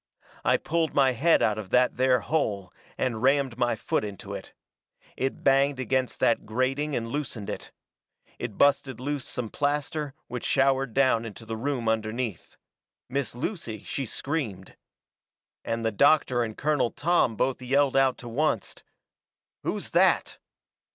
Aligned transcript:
I 0.43 0.57
pulled 0.57 0.95
my 0.95 1.11
head 1.11 1.43
out 1.43 1.59
of 1.59 1.69
that 1.69 1.95
there 1.97 2.21
hole, 2.21 2.73
and 2.97 3.21
rammed 3.21 3.55
my 3.55 3.75
foot 3.75 4.03
into 4.03 4.33
it. 4.33 4.51
It 5.15 5.43
banged 5.43 5.79
against 5.79 6.19
that 6.21 6.43
grating 6.43 6.95
and 6.95 7.07
loosened 7.09 7.51
it. 7.51 7.71
It 8.39 8.57
busted 8.57 8.99
loose 8.99 9.27
some 9.27 9.49
plaster, 9.51 10.15
which 10.27 10.43
showered 10.43 10.95
down 10.95 11.23
into 11.23 11.45
the 11.45 11.55
room 11.55 11.87
underneath. 11.87 12.57
Miss 13.09 13.35
Lucy, 13.35 13.83
she 13.83 14.07
screamed. 14.07 14.75
And 15.63 15.85
the 15.85 15.91
doctor 15.91 16.41
and 16.43 16.57
Colonel 16.57 16.89
Tom 16.89 17.35
both 17.35 17.61
yelled 17.61 17.95
out 17.95 18.17
to 18.17 18.27
oncet: 18.39 18.81
"Who's 19.61 19.91
that?" 19.91 20.39